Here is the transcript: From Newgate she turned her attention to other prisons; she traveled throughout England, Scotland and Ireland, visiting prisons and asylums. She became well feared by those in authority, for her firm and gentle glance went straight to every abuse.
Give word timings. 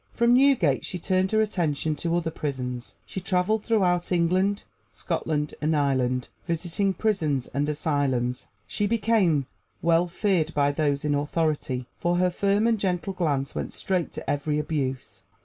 From 0.13 0.33
Newgate 0.33 0.83
she 0.83 0.97
turned 0.97 1.29
her 1.29 1.41
attention 1.43 1.95
to 1.97 2.15
other 2.15 2.31
prisons; 2.31 2.95
she 3.05 3.21
traveled 3.21 3.63
throughout 3.63 4.11
England, 4.11 4.63
Scotland 4.91 5.53
and 5.61 5.75
Ireland, 5.75 6.27
visiting 6.47 6.95
prisons 6.95 7.45
and 7.53 7.69
asylums. 7.69 8.47
She 8.65 8.87
became 8.87 9.45
well 9.83 10.07
feared 10.07 10.55
by 10.55 10.71
those 10.71 11.05
in 11.05 11.13
authority, 11.13 11.85
for 11.99 12.15
her 12.17 12.31
firm 12.31 12.65
and 12.65 12.79
gentle 12.79 13.13
glance 13.13 13.53
went 13.53 13.73
straight 13.73 14.11
to 14.13 14.27
every 14.27 14.57
abuse. 14.57 15.21